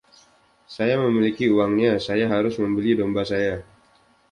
[0.75, 3.55] Saya memiliki uangnya saya harus membeli domba saya.